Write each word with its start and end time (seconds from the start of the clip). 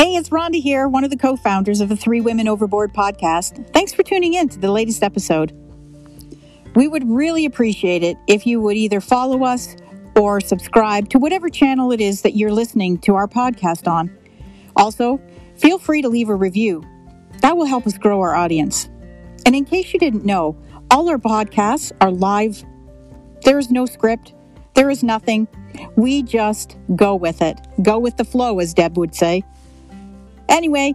Hey, 0.00 0.16
it's 0.16 0.30
Rhonda 0.30 0.58
here, 0.58 0.88
one 0.88 1.04
of 1.04 1.10
the 1.10 1.16
co 1.18 1.36
founders 1.36 1.82
of 1.82 1.90
the 1.90 1.94
Three 1.94 2.22
Women 2.22 2.48
Overboard 2.48 2.94
podcast. 2.94 3.70
Thanks 3.74 3.92
for 3.92 4.02
tuning 4.02 4.32
in 4.32 4.48
to 4.48 4.58
the 4.58 4.72
latest 4.72 5.02
episode. 5.02 5.52
We 6.74 6.88
would 6.88 7.06
really 7.06 7.44
appreciate 7.44 8.02
it 8.02 8.16
if 8.26 8.46
you 8.46 8.62
would 8.62 8.78
either 8.78 9.02
follow 9.02 9.44
us 9.44 9.76
or 10.16 10.40
subscribe 10.40 11.10
to 11.10 11.18
whatever 11.18 11.50
channel 11.50 11.92
it 11.92 12.00
is 12.00 12.22
that 12.22 12.34
you're 12.34 12.50
listening 12.50 12.96
to 13.00 13.14
our 13.14 13.28
podcast 13.28 13.86
on. 13.86 14.10
Also, 14.74 15.20
feel 15.56 15.78
free 15.78 16.00
to 16.00 16.08
leave 16.08 16.30
a 16.30 16.34
review. 16.34 16.82
That 17.42 17.58
will 17.58 17.66
help 17.66 17.86
us 17.86 17.98
grow 17.98 18.22
our 18.22 18.34
audience. 18.34 18.88
And 19.44 19.54
in 19.54 19.66
case 19.66 19.92
you 19.92 20.00
didn't 20.00 20.24
know, 20.24 20.56
all 20.90 21.10
our 21.10 21.18
podcasts 21.18 21.92
are 22.00 22.10
live. 22.10 22.64
There 23.44 23.58
is 23.58 23.70
no 23.70 23.84
script, 23.84 24.32
there 24.72 24.88
is 24.88 25.02
nothing. 25.02 25.46
We 25.96 26.22
just 26.22 26.78
go 26.96 27.14
with 27.16 27.42
it. 27.42 27.60
Go 27.82 27.98
with 27.98 28.16
the 28.16 28.24
flow, 28.24 28.60
as 28.60 28.72
Deb 28.72 28.96
would 28.96 29.14
say. 29.14 29.44
Anyway, 30.50 30.94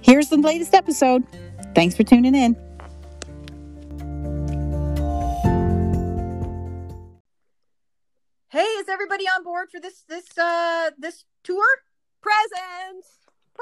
here's 0.00 0.28
the 0.28 0.38
latest 0.38 0.74
episode. 0.74 1.22
Thanks 1.74 1.94
for 1.94 2.02
tuning 2.02 2.34
in. 2.34 2.56
Hey, 8.48 8.64
is 8.80 8.88
everybody 8.88 9.24
on 9.24 9.44
board 9.44 9.70
for 9.70 9.80
this 9.80 10.02
this 10.08 10.36
uh 10.38 10.90
this 10.98 11.24
tour? 11.44 11.64
Present. 12.22 13.04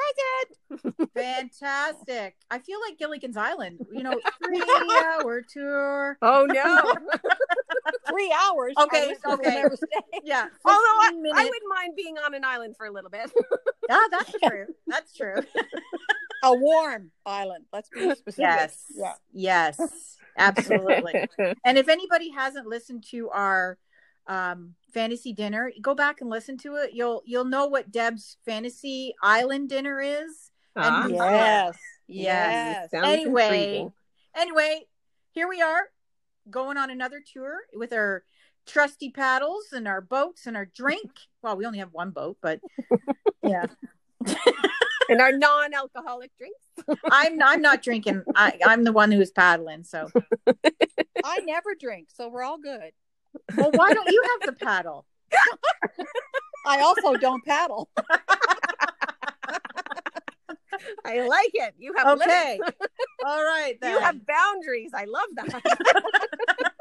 Present. 0.01 1.11
Fantastic. 1.15 2.37
I 2.51 2.59
feel 2.59 2.79
like 2.81 2.99
Gilligan's 2.99 3.37
Island. 3.37 3.81
You 3.93 4.03
know, 4.03 4.21
three 4.45 4.63
hour 5.03 5.43
tour. 5.43 6.19
Oh 6.23 6.47
no. 6.49 6.95
Three 8.09 8.33
hours. 8.33 8.75
Okay, 8.79 9.05
I 9.05 9.07
wish 9.07 9.19
I 9.25 9.29
would 9.31 9.41
okay. 9.41 9.55
never 9.55 9.77
stay. 9.77 10.21
Yeah. 10.25 10.47
Although 10.65 10.79
I, 10.79 11.11
15 11.13 11.19
I 11.19 11.23
minutes. 11.23 11.51
wouldn't 11.51 11.71
mind 11.75 11.93
being 11.97 12.19
on 12.19 12.35
an 12.35 12.45
island 12.45 12.77
for 12.77 12.87
a 12.87 12.93
little 12.93 13.11
bit. 13.11 13.31
Ah, 13.89 14.09
that's 14.11 14.33
true. 14.43 14.67
That's 14.87 15.15
true. 15.17 15.37
A 16.43 16.55
warm 16.55 17.11
island. 17.25 17.67
Let's 17.73 17.89
be 17.89 18.01
specific. 18.15 18.39
Yes. 18.39 18.85
Yeah. 18.95 19.13
Yes. 19.33 20.17
Absolutely. 20.37 21.29
and 21.65 21.79
if 21.79 21.89
anybody 21.89 22.31
hasn't 22.31 22.67
listened 22.67 23.05
to 23.11 23.29
our 23.31 23.79
um 24.27 24.75
fantasy 24.93 25.33
dinner, 25.33 25.73
go 25.81 25.95
back 25.95 26.21
and 26.21 26.29
listen 26.31 26.57
to 26.59 26.77
it. 26.77 26.91
You'll 26.93 27.23
you'll 27.25 27.45
know 27.45 27.67
what 27.67 27.91
Deb's 27.91 28.37
fantasy 28.45 29.15
island 29.23 29.69
dinner 29.69 30.01
is. 30.01 30.51
Ah, 30.77 31.05
And- 31.05 31.15
Yes. 31.15 31.77
Yes. 32.07 32.89
Yes. 32.93 33.05
Anyway. 33.05 33.45
intriguing. 33.45 33.93
Anyway, 34.37 34.87
here 35.33 35.49
we 35.49 35.61
are 35.63 35.91
going 36.51 36.77
on 36.77 36.91
another 36.91 37.21
tour 37.33 37.59
with 37.75 37.93
our 37.93 38.25
trusty 38.67 39.11
paddles 39.11 39.67
and 39.73 39.87
our 39.89 40.01
boats 40.01 40.47
and 40.47 40.57
our 40.57 40.67
drink. 40.67 41.11
Well, 41.43 41.57
we 41.57 41.65
only 41.65 41.79
have 41.79 41.93
one 41.93 42.11
boat, 42.11 42.37
but 42.43 42.61
yeah. 43.43 43.65
and 45.09 45.21
our 45.23 45.33
non-alcoholic 45.33 46.31
drinks. 46.37 47.01
I'm 47.11 47.43
I'm 47.43 47.63
not 47.63 47.83
drinking. 47.83 48.25
I, 48.35 48.59
I'm 48.67 48.85
the 48.85 48.93
one 48.93 49.11
who's 49.11 49.31
paddling. 49.31 49.85
So, 49.85 50.11
I 51.25 51.39
never 51.41 51.75
drink, 51.81 52.09
so 52.13 52.29
we're 52.29 52.43
all 52.43 52.59
good. 52.59 52.91
Well, 53.57 53.71
why 53.73 53.93
don't 53.93 54.09
you 54.11 54.23
have 54.31 54.41
the 54.55 54.65
paddle? 54.65 55.05
I 56.67 56.81
also 56.81 57.17
don't 57.17 57.45
paddle. 57.45 57.89
I 61.05 61.27
like 61.27 61.51
it. 61.55 61.75
You 61.79 61.93
have 61.97 62.19
Okay. 62.19 62.59
limits. 62.59 62.77
All 63.27 63.43
right. 63.43 63.77
Then. 63.81 63.93
You 63.93 64.01
have 64.01 64.27
boundaries. 64.27 64.91
I 64.95 65.05
love 65.05 65.29
that. 65.35 66.73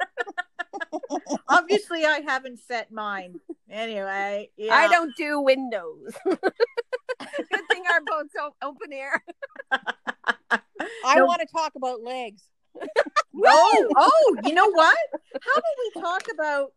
Obviously, 1.49 2.05
I 2.05 2.21
haven't 2.21 2.59
set 2.59 2.91
mine. 2.91 3.39
Anyway, 3.69 4.49
yeah. 4.57 4.73
I 4.73 4.87
don't 4.87 5.15
do 5.15 5.39
windows. 5.41 6.13
Good 6.25 7.67
thing 7.71 7.83
our 7.91 8.01
boat's 8.05 8.33
open 8.61 8.93
air. 8.93 9.23
I 9.71 11.15
No. 11.15 11.25
want 11.25 11.41
to 11.41 11.47
talk 11.47 11.73
about 11.75 12.01
legs. 12.01 12.43
Oh, 13.35 13.87
oh, 13.95 14.35
you 14.45 14.53
know 14.53 14.69
what? 14.69 14.97
How 15.41 15.51
about 15.51 15.63
we 15.95 16.01
talk 16.01 16.23
about 16.33 16.71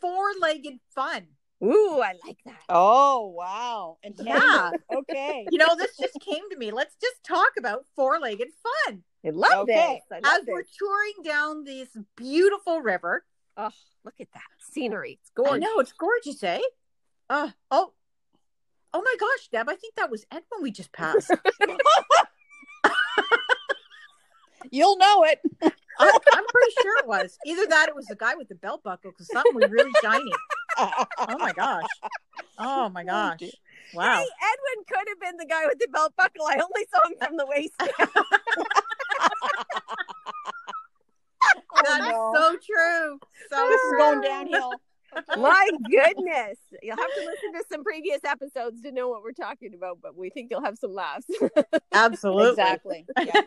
four-legged 0.00 0.74
fun? 0.94 1.26
Ooh, 1.62 2.00
I 2.02 2.12
like 2.26 2.38
that. 2.44 2.60
Oh 2.68 3.32
wow. 3.36 3.96
And 4.02 4.14
Yeah. 4.22 4.70
Okay. 4.94 5.46
You 5.50 5.58
know, 5.58 5.74
this 5.78 5.96
just 5.96 6.18
came 6.20 6.48
to 6.50 6.56
me. 6.56 6.70
Let's 6.72 6.94
just 7.00 7.24
talk 7.24 7.52
about 7.58 7.84
four-legged 7.96 8.48
fun 8.86 9.02
I 9.26 9.30
love 9.30 9.50
Okay. 9.62 10.02
this. 10.10 10.18
I 10.24 10.28
love 10.28 10.40
as 10.40 10.44
this. 10.46 10.52
we're 10.52 10.64
touring 10.78 11.14
down 11.24 11.64
this 11.64 11.88
beautiful 12.16 12.80
river. 12.82 13.24
Oh, 13.56 13.70
look 14.04 14.14
at 14.20 14.28
that 14.34 14.42
scenery. 14.72 15.18
It's 15.22 15.30
gorgeous. 15.30 15.52
I 15.54 15.58
gorgeous. 15.58 15.64
know 15.74 15.80
it's 15.80 15.92
gorgeous, 15.92 16.42
eh? 16.44 16.60
Uh, 17.30 17.50
oh, 17.70 17.92
oh 18.92 19.02
my 19.02 19.14
gosh, 19.18 19.48
Deb! 19.48 19.68
I 19.68 19.76
think 19.76 19.94
that 19.94 20.10
was 20.10 20.26
Edwin 20.30 20.60
we 20.60 20.70
just 20.70 20.92
passed. 20.92 21.30
You'll 24.70 24.96
know 24.98 25.24
it. 25.24 25.40
I, 25.98 26.18
I'm 26.32 26.44
pretty 26.46 26.72
sure 26.82 26.98
it 26.98 27.06
was 27.06 27.38
either 27.46 27.66
that. 27.66 27.88
It 27.88 27.94
was 27.94 28.06
the 28.06 28.16
guy 28.16 28.34
with 28.34 28.48
the 28.48 28.56
belt 28.56 28.82
buckle 28.82 29.12
because 29.12 29.28
something 29.28 29.54
was 29.54 29.70
really 29.70 29.92
shiny. 30.02 30.32
Oh 30.76 31.38
my 31.38 31.52
gosh! 31.52 31.84
Oh 32.58 32.88
my 32.88 33.02
oh, 33.02 33.06
gosh! 33.06 33.38
dear. 33.38 33.50
Wow! 33.94 34.18
Hey, 34.18 34.26
Edwin 34.42 34.84
could 34.88 35.08
have 35.08 35.20
been 35.20 35.36
the 35.36 35.46
guy 35.46 35.66
with 35.66 35.78
the 35.78 35.86
belt 35.92 36.14
buckle. 36.16 36.46
I 36.46 36.54
only 36.54 36.86
saw 36.90 37.08
him 37.08 37.16
from 37.20 37.36
the 37.36 37.46
waist. 37.46 37.74
Oh, 41.76 41.82
That's 41.84 42.00
no. 42.00 42.32
so 42.34 42.50
true. 42.56 43.18
So 43.50 43.68
This 43.68 43.80
is 43.80 43.92
going 43.98 44.20
downhill. 44.22 44.72
My 45.36 45.68
goodness. 45.90 46.58
You'll 46.82 46.96
have 46.96 47.14
to 47.14 47.20
listen 47.20 47.52
to 47.54 47.64
some 47.70 47.84
previous 47.84 48.20
episodes 48.24 48.82
to 48.82 48.92
know 48.92 49.08
what 49.08 49.22
we're 49.22 49.32
talking 49.32 49.74
about, 49.74 49.98
but 50.02 50.16
we 50.16 50.30
think 50.30 50.48
you'll 50.50 50.64
have 50.64 50.78
some 50.78 50.92
laughs. 50.94 51.26
Absolutely. 51.92 52.50
Exactly. 52.50 53.06
Yeah. 53.18 53.42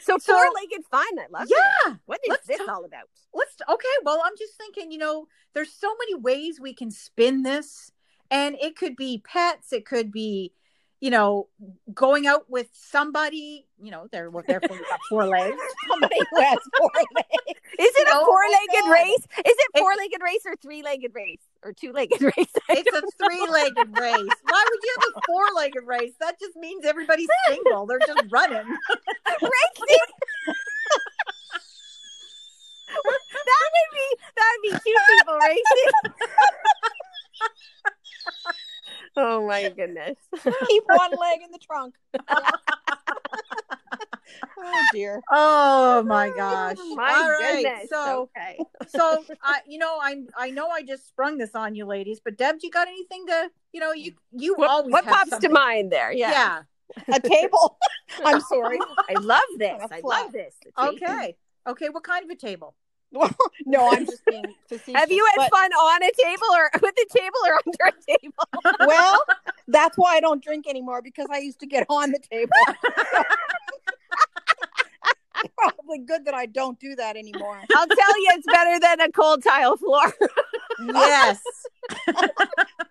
so, 0.00 0.18
So- 0.18 0.32
four 0.34 0.44
legged 0.54 0.84
fun. 0.90 1.04
I 1.18 1.26
love 1.30 1.48
it. 1.50 1.56
Yeah. 1.86 1.94
What 2.06 2.20
is 2.24 2.30
Let's 2.30 2.46
this 2.46 2.58
talk- 2.58 2.68
all 2.68 2.84
about? 2.84 3.08
Let's. 3.32 3.56
Okay. 3.68 3.88
Well, 4.04 4.20
I'm 4.24 4.36
just 4.38 4.54
thinking. 4.56 4.90
You 4.92 4.98
know, 4.98 5.26
there's 5.54 5.72
so 5.72 5.94
many 5.98 6.14
ways 6.14 6.60
we 6.60 6.74
can 6.74 6.90
spin 6.90 7.42
this, 7.42 7.90
and 8.30 8.56
it 8.60 8.76
could 8.76 8.96
be 8.96 9.22
pets. 9.26 9.72
It 9.72 9.84
could 9.86 10.12
be, 10.12 10.52
you 11.00 11.10
know, 11.10 11.48
going 11.92 12.26
out 12.26 12.48
with 12.48 12.68
somebody. 12.72 13.66
You 13.82 13.90
know, 13.90 14.08
they're 14.10 14.30
therefore 14.30 14.78
got 14.88 15.00
four 15.10 15.26
legs. 15.26 15.56
Somebody 15.88 16.16
who 16.30 16.40
has 16.40 16.58
four 16.78 16.90
legs. 17.14 17.60
Is 17.78 17.92
it 17.96 18.08
Oh 18.10 18.12
a 18.12 18.20
my 18.20 18.24
four 18.24 18.40
legged 18.50 18.90
race? 18.90 19.44
Is 19.44 19.56
it 19.58 19.78
four 19.78 19.90
legged 19.96 20.22
race 20.22 20.42
or 20.46 20.56
three 20.56 20.82
legged 20.82 21.14
race 21.14 21.40
or 21.62 21.72
two 21.72 21.92
legged 21.92 22.22
race? 22.36 22.52
I 22.70 22.80
It's 22.80 22.96
a 22.96 23.02
three-legged 23.22 23.98
race. 23.98 24.36
Why 24.48 24.64
would 24.70 24.82
you 24.82 24.96
have 25.00 25.12
a 25.16 25.20
four-legged 25.26 25.84
race? 25.84 26.14
That 26.20 26.38
just 26.40 26.56
means 26.56 26.84
everybody's 26.84 27.28
single. 27.48 27.86
They're 27.86 27.98
just 28.06 28.22
running. 28.30 28.56
racing. 28.56 29.98
that 32.94 33.68
would 33.74 33.92
be 33.92 34.16
that 34.36 34.48
would 34.52 34.62
be 34.62 34.70
two 34.70 34.96
people 35.18 35.38
racing. 35.38 36.14
oh 39.16 39.46
my 39.46 39.68
goodness. 39.68 40.16
Keep 40.66 40.84
one 40.86 41.10
leg 41.10 41.40
in 41.44 41.50
the 41.50 41.58
trunk. 41.58 41.94
oh 44.58 44.86
dear. 44.92 45.20
Oh, 45.30 46.00
oh 46.00 46.02
my 46.02 46.30
gosh! 46.36 46.76
My 46.94 47.12
All 47.12 47.30
right, 47.30 47.62
goodness. 47.62 47.88
So, 47.90 48.28
okay. 48.36 48.58
so 48.88 49.24
I, 49.42 49.60
you 49.68 49.78
know, 49.78 49.98
I'm 50.00 50.26
I 50.36 50.50
know 50.50 50.68
I 50.68 50.82
just 50.82 51.08
sprung 51.08 51.38
this 51.38 51.54
on 51.54 51.74
you, 51.74 51.86
ladies. 51.86 52.20
But 52.24 52.36
Deb, 52.36 52.56
you 52.62 52.70
got 52.70 52.88
anything 52.88 53.26
to, 53.26 53.50
you 53.72 53.80
know, 53.80 53.92
you, 53.92 54.14
you 54.32 54.54
What, 54.54 54.70
always 54.70 54.92
what 54.92 55.04
have 55.04 55.14
pops 55.14 55.30
something. 55.30 55.50
to 55.50 55.54
mind 55.54 55.92
there? 55.92 56.12
Yeah. 56.12 56.30
Yeah. 56.30 56.62
A 57.14 57.20
table. 57.20 57.78
I'm 58.24 58.40
sorry. 58.42 58.78
I 59.08 59.14
love 59.20 59.40
this. 59.58 59.72
On 59.82 59.88
a 59.90 59.94
I 59.94 60.00
flat. 60.00 60.22
love 60.24 60.32
this. 60.32 60.54
Okay. 60.78 61.36
Okay. 61.66 61.88
What 61.88 62.04
kind 62.04 62.24
of 62.24 62.30
a 62.30 62.36
table? 62.36 62.74
no, 63.66 63.90
I'm 63.90 64.06
just 64.06 64.24
being 64.26 64.44
facetious. 64.68 65.00
Have 65.00 65.10
you 65.10 65.24
had 65.24 65.36
but- 65.36 65.50
fun 65.50 65.72
on 65.72 66.02
a 66.02 66.10
table 66.22 66.46
or 66.52 66.70
with 66.82 66.94
a 66.94 67.06
table 67.16 67.38
or 67.46 67.60
under 67.66 67.96
a 67.96 68.18
table? 68.18 68.44
Well, 68.86 69.22
that's 69.68 69.96
why 69.96 70.16
I 70.16 70.20
don't 70.20 70.42
drink 70.42 70.66
anymore 70.68 71.02
because 71.02 71.26
I 71.30 71.38
used 71.38 71.60
to 71.60 71.66
get 71.66 71.86
on 71.88 72.10
the 72.10 72.18
table. 72.18 72.50
Probably 75.58 75.98
good 75.98 76.24
that 76.24 76.34
I 76.34 76.46
don't 76.46 76.78
do 76.80 76.94
that 76.94 77.16
anymore. 77.16 77.60
I'll 77.74 77.86
tell 77.86 78.20
you, 78.20 78.28
it's 78.32 78.46
better 78.46 78.80
than 78.80 79.00
a 79.00 79.12
cold 79.12 79.42
tile 79.42 79.76
floor. 79.76 80.12
Yes. 80.86 81.40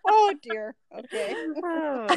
Oh 0.07 0.33
dear. 0.41 0.75
Okay. 0.95 1.35
Oh, 1.63 2.07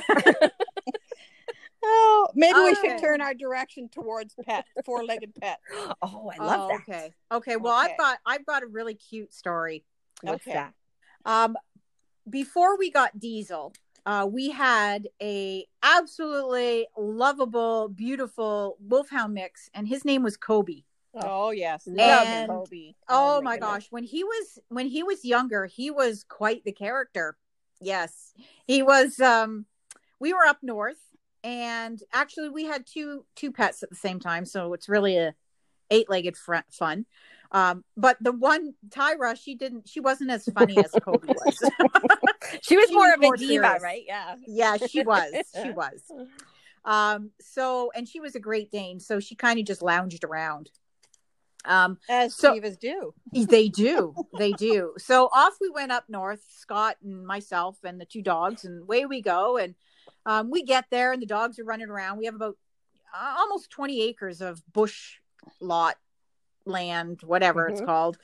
maybe 2.35 2.59
we 2.59 2.71
Okay. 2.73 2.81
should 2.91 2.99
turn 2.99 3.21
our 3.21 3.35
direction 3.35 3.89
towards 3.89 4.35
pet, 4.45 4.65
four-legged 4.85 5.35
pet. 5.41 5.61
oh, 6.03 6.31
I 6.35 6.43
love 6.45 6.61
Oh, 6.61 6.69
that. 6.69 6.81
Okay. 6.89 7.15
Okay. 7.33 7.57
Well, 7.57 7.79
Okay. 7.83 7.93
I've 7.93 7.99
got, 7.99 8.19
I've 8.27 8.47
got 8.47 8.63
a 8.63 8.67
really 8.67 8.95
cute 8.95 9.33
story. 9.33 9.85
What's 10.23 10.47
Okay. 10.47 10.55
that? 10.55 10.75
Um, 11.25 11.57
before 12.29 12.77
we 12.79 12.91
got 12.91 13.19
Diesel, 13.19 13.73
uh, 14.05 14.27
we 14.31 14.51
had 14.51 15.09
a 15.23 15.67
absolutely 15.83 16.87
lovable, 16.97 17.89
beautiful 17.89 18.77
wolfhound 18.81 19.35
mix, 19.35 19.69
and 19.75 19.87
his 19.89 20.05
name 20.05 20.23
was 20.23 20.37
Kobe. 20.37 20.83
Oh 21.19 21.51
yes, 21.51 21.87
love 21.87 22.27
And- 22.27 22.51
Kobe. 22.51 22.93
Oh, 23.09 23.41
my 23.41 23.43
my 23.43 23.57
goodness. 23.57 23.69
gosh, 23.85 23.87
when 23.91 24.05
he 24.05 24.23
was 24.23 24.59
when 24.69 24.87
he 24.87 25.03
was 25.03 25.25
younger, 25.25 25.65
he 25.67 25.91
was 25.91 26.25
quite 26.29 26.63
the 26.65 26.73
character. 26.73 27.37
Yes, 27.81 28.35
he 28.67 28.83
was. 28.83 29.19
Um, 29.21 29.67
we 30.21 30.33
were 30.35 30.45
up 30.47 30.59
north, 30.63 30.99
and 31.47 32.03
actually 32.13 32.49
we 32.49 32.65
had 32.65 32.85
two 32.87 33.25
two 33.37 33.53
pets 33.53 33.83
at 33.85 33.91
the 33.91 33.97
same 33.97 34.19
time, 34.21 34.45
so 34.45 34.73
it's 34.75 34.89
really 34.89 35.17
a 35.17 35.35
eight 35.91 36.11
legged 36.11 36.37
fr- 36.37 36.57
fun. 36.71 37.07
Um, 37.53 37.85
but 37.97 38.17
the 38.21 38.33
one 38.33 38.75
Tyra, 38.91 39.39
she 39.41 39.55
didn't, 39.55 39.89
she 39.89 40.01
wasn't 40.01 40.31
as 40.33 40.45
funny 40.53 40.77
as 40.79 40.91
Kobe 41.01 41.29
was. 41.29 41.59
She 42.63 42.77
was 42.77 42.89
She 42.89 42.95
more 42.95 43.07
was 43.07 43.15
of 43.15 43.21
more 43.21 43.35
a 43.35 43.39
diva, 43.39 43.53
serious. 43.53 43.83
right? 43.83 44.03
Yeah. 44.07 44.35
yeah, 44.47 44.77
she 44.89 45.03
was, 45.03 45.33
she 45.63 45.71
was. 45.71 46.01
Um, 46.85 47.31
so 47.41 47.91
and 47.95 48.09
she 48.09 48.19
was 48.21 48.35
a 48.35 48.41
Great 48.41 48.71
Dane, 48.71 48.99
so 49.01 49.21
she 49.21 49.35
kind 49.37 49.59
of 49.61 49.65
just 49.67 49.83
lounged 49.83 50.25
around. 50.25 50.71
Um, 51.65 51.99
As 52.09 52.35
So- 52.37 52.55
divas 52.55 52.79
do. 52.79 53.15
They 53.33 53.69
do. 53.69 54.15
They 54.39 54.53
do. 54.53 54.95
So 54.99 55.29
off 55.33 55.55
we 55.61 55.71
went 55.71 55.91
up 55.93 56.05
north, 56.09 56.43
Scott 56.57 56.97
and 57.05 57.27
myself 57.27 57.79
and 57.85 58.01
the 58.01 58.05
two 58.07 58.23
dogs, 58.23 58.65
and 58.65 58.83
away 58.83 59.07
we 59.07 59.21
go. 59.23 59.57
And 59.57 59.75
um, 60.27 60.51
we 60.51 60.63
get 60.63 60.85
there, 60.91 61.13
and 61.13 61.23
the 61.23 61.27
dogs 61.27 61.59
are 61.59 61.65
running 61.65 61.89
around. 61.89 62.19
We 62.19 62.27
have 62.27 62.35
about 62.35 62.57
uh, 63.15 63.35
almost 63.39 63.71
20 63.71 64.03
acres 64.03 64.43
of 64.43 64.61
bush 64.73 65.19
lot 65.61 65.97
land, 66.67 67.23
whatever 67.23 67.69
it's 67.69 67.81
Mhm. 67.81 67.87
called. 67.87 68.19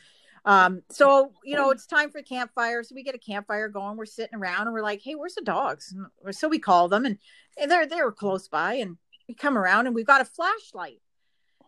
Um, 0.45 0.83
so, 0.91 1.33
you 1.45 1.55
know, 1.55 1.71
it's 1.71 1.87
time 1.87 2.11
for 2.11 2.19
a 2.19 2.23
campfire. 2.23 2.83
So 2.83 2.97
we 2.97 3.05
get 3.05 3.15
a 3.15 3.19
campfire 3.19 3.69
going. 3.69 3.97
We're 3.97 4.07
sitting 4.07 4.37
around 4.37 4.67
and 4.67 4.73
we're 4.73 4.83
like, 4.83 5.01
hey, 5.01 5.15
where's 5.15 5.37
the 5.37 5.43
dogs? 5.43 5.95
And 6.25 6.35
so 6.35 6.49
we 6.49 6.59
call 6.59 6.89
them, 6.89 7.05
and, 7.05 7.19
and 7.57 7.71
they're, 7.71 7.87
they 7.87 8.03
were 8.03 8.13
close 8.13 8.49
by. 8.49 8.75
And 8.75 8.99
we 9.29 9.35
come 9.35 9.57
around, 9.57 9.87
and 9.87 9.95
we've 9.95 10.05
got 10.05 10.21
a 10.21 10.25
flashlight. 10.25 11.01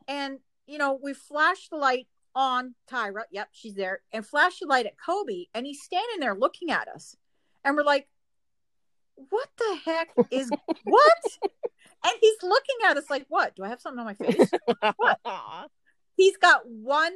And, 0.09 0.41
you 0.67 0.79
know, 0.79 0.99
we 1.01 1.15
flash 1.15 1.69
the 1.69 1.77
light 1.77 2.09
on 2.35 2.75
Tyra. 2.91 3.23
Yep, 3.31 3.51
she's 3.53 3.75
there. 3.77 4.03
And 4.13 4.27
flash 4.27 4.59
the 4.59 4.67
light 4.67 4.87
at 4.87 4.99
Kobe. 4.99 5.47
And 5.55 5.65
he's 5.65 5.83
standing 5.83 6.19
there 6.19 6.35
looking 6.35 6.73
at 6.73 6.89
us. 6.89 7.17
And 7.65 7.77
we're 7.77 7.85
like, 7.85 8.09
what 9.31 9.49
the 9.59 9.79
heck 9.85 10.09
is 10.31 10.51
what? 10.85 11.23
and 12.05 12.13
he's 12.21 12.43
looking 12.43 12.77
at 12.87 12.97
us 12.97 13.09
like, 13.11 13.27
what? 13.29 13.55
Do 13.57 13.65
I 13.65 13.69
have 13.69 13.81
something 13.81 14.01
on 14.01 14.07
my 14.07 14.15
face? 14.15 14.51
He's 16.17 16.37
got 16.37 16.67
one 16.69 17.13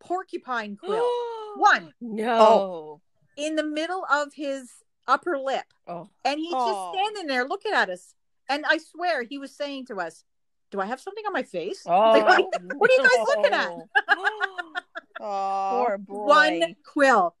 porcupine 0.00 0.76
quill 0.76 1.06
One. 1.56 1.92
No. 2.00 2.38
Oh. 2.40 3.00
in 3.36 3.56
the 3.56 3.64
middle 3.64 4.04
of 4.10 4.32
his 4.34 4.70
upper 5.06 5.38
lip. 5.38 5.64
Oh. 5.86 6.08
And 6.24 6.38
he's 6.40 6.52
Oh. 6.56 6.92
just 6.92 6.98
standing 7.02 7.26
there 7.26 7.44
looking 7.46 7.72
at 7.72 7.90
us. 7.90 8.14
And 8.48 8.64
I 8.66 8.78
swear 8.78 9.22
he 9.22 9.38
was 9.38 9.54
saying 9.54 9.86
to 9.86 9.96
us, 10.00 10.24
Do 10.70 10.80
I 10.80 10.86
have 10.86 11.00
something 11.00 11.24
on 11.26 11.32
my 11.32 11.42
face? 11.42 11.82
Oh. 11.86 11.90
Like, 12.12 12.26
what 12.74 12.90
are 12.90 13.02
you 13.02 13.02
guys 13.02 13.26
looking 13.36 13.52
at? 13.52 13.72
Oh, 15.20 15.96
boy. 15.98 16.26
One 16.26 16.76
quill. 16.86 17.34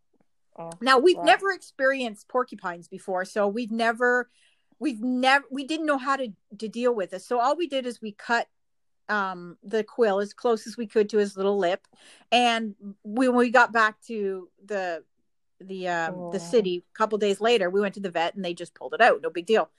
Oh, 0.58 0.72
Now 0.80 0.98
we've 0.98 1.16
wow. 1.16 1.22
never 1.24 1.52
experienced 1.52 2.28
porcupines 2.28 2.88
before, 2.88 3.24
so 3.24 3.46
we've 3.46 3.70
never 3.70 4.28
we've 4.80 5.00
never 5.00 5.44
we 5.50 5.64
didn't 5.64 5.86
know 5.86 5.98
how 5.98 6.16
to 6.16 6.28
to 6.58 6.68
deal 6.68 6.94
with 6.94 7.10
this. 7.10 7.26
So 7.26 7.40
all 7.40 7.56
we 7.56 7.68
did 7.68 7.86
is 7.86 8.02
we 8.02 8.12
cut 8.12 8.48
um 9.08 9.56
the 9.62 9.82
quill 9.84 10.20
as 10.20 10.32
close 10.32 10.66
as 10.66 10.76
we 10.76 10.86
could 10.86 11.08
to 11.08 11.18
his 11.18 11.36
little 11.36 11.58
lip 11.58 11.86
and 12.30 12.74
when 13.02 13.34
we 13.34 13.50
got 13.50 13.72
back 13.72 14.00
to 14.02 14.48
the 14.64 15.02
the 15.60 15.88
um 15.88 16.14
Oh. 16.14 16.30
the 16.30 16.38
city 16.40 16.84
a 16.94 16.98
couple 16.98 17.16
days 17.18 17.40
later 17.40 17.70
we 17.70 17.80
went 17.80 17.94
to 17.94 18.00
the 18.00 18.10
vet 18.10 18.34
and 18.34 18.44
they 18.44 18.54
just 18.54 18.74
pulled 18.74 18.94
it 18.94 19.00
out 19.00 19.22
no 19.22 19.30
big 19.30 19.46
deal 19.46 19.70